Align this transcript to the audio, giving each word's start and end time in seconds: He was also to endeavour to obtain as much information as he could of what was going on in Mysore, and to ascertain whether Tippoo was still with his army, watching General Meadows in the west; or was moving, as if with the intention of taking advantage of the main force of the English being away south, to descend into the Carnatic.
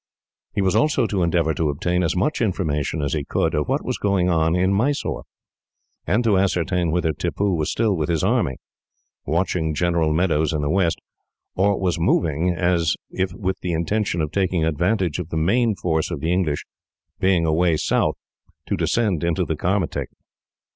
He 0.55 0.63
was 0.63 0.75
also 0.75 1.05
to 1.05 1.21
endeavour 1.21 1.53
to 1.53 1.69
obtain 1.69 2.01
as 2.01 2.15
much 2.15 2.41
information 2.41 3.03
as 3.03 3.13
he 3.13 3.23
could 3.23 3.53
of 3.53 3.67
what 3.67 3.85
was 3.85 3.99
going 3.99 4.29
on 4.31 4.55
in 4.55 4.73
Mysore, 4.73 5.25
and 6.07 6.23
to 6.23 6.39
ascertain 6.39 6.89
whether 6.89 7.13
Tippoo 7.13 7.53
was 7.53 7.71
still 7.71 7.95
with 7.95 8.09
his 8.09 8.23
army, 8.23 8.55
watching 9.27 9.75
General 9.75 10.11
Meadows 10.11 10.53
in 10.53 10.63
the 10.63 10.71
west; 10.71 10.99
or 11.55 11.79
was 11.79 11.99
moving, 11.99 12.49
as 12.49 12.95
if 13.11 13.31
with 13.33 13.59
the 13.59 13.73
intention 13.73 14.21
of 14.21 14.31
taking 14.31 14.65
advantage 14.65 15.19
of 15.19 15.29
the 15.29 15.37
main 15.37 15.75
force 15.75 16.09
of 16.09 16.19
the 16.19 16.33
English 16.33 16.65
being 17.19 17.45
away 17.45 17.77
south, 17.77 18.15
to 18.65 18.75
descend 18.75 19.23
into 19.23 19.45
the 19.45 19.55
Carnatic. 19.55 20.09